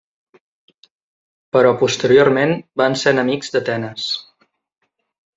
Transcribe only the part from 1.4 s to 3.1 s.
Però posteriorment van